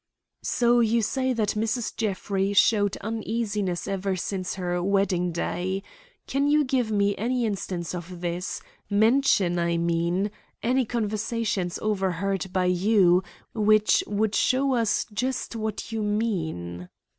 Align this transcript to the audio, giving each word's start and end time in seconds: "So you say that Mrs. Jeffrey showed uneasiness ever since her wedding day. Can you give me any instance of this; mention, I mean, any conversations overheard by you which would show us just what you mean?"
"So 0.41 0.79
you 0.79 1.03
say 1.03 1.31
that 1.31 1.49
Mrs. 1.49 1.95
Jeffrey 1.95 2.53
showed 2.53 2.97
uneasiness 3.01 3.87
ever 3.87 4.15
since 4.15 4.55
her 4.55 4.81
wedding 4.81 5.31
day. 5.31 5.83
Can 6.25 6.47
you 6.47 6.63
give 6.63 6.89
me 6.91 7.15
any 7.17 7.45
instance 7.45 7.93
of 7.93 8.21
this; 8.21 8.63
mention, 8.89 9.59
I 9.59 9.77
mean, 9.77 10.31
any 10.63 10.85
conversations 10.85 11.77
overheard 11.83 12.47
by 12.51 12.65
you 12.65 13.23
which 13.53 14.03
would 14.07 14.33
show 14.33 14.73
us 14.73 15.05
just 15.13 15.55
what 15.55 15.91
you 15.91 16.01
mean?" 16.01 16.89